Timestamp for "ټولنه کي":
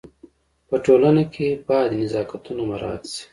0.85-1.47